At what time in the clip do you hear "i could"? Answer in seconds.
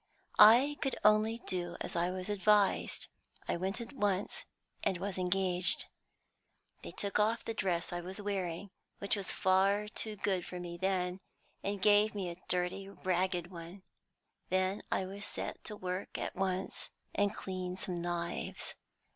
0.39-0.95